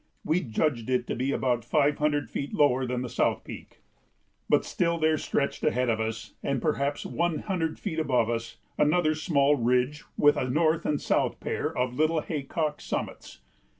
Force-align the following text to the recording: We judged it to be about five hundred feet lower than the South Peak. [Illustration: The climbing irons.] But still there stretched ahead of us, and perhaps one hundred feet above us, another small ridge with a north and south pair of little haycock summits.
We 0.25 0.39
judged 0.41 0.89
it 0.89 1.05
to 1.05 1.15
be 1.15 1.31
about 1.31 1.63
five 1.63 1.99
hundred 1.99 2.27
feet 2.27 2.55
lower 2.55 2.87
than 2.87 3.03
the 3.03 3.07
South 3.07 3.43
Peak. 3.43 3.81
[Illustration: 4.49 4.49
The 4.49 4.49
climbing 4.49 4.49
irons.] 4.49 4.49
But 4.49 4.65
still 4.65 4.97
there 4.97 5.17
stretched 5.19 5.63
ahead 5.63 5.89
of 5.89 5.99
us, 5.99 6.33
and 6.41 6.59
perhaps 6.59 7.05
one 7.05 7.37
hundred 7.37 7.77
feet 7.77 7.99
above 7.99 8.27
us, 8.27 8.57
another 8.79 9.13
small 9.13 9.55
ridge 9.57 10.03
with 10.17 10.37
a 10.37 10.49
north 10.49 10.87
and 10.87 10.99
south 10.99 11.39
pair 11.39 11.71
of 11.77 11.93
little 11.93 12.21
haycock 12.21 12.81
summits. 12.81 13.41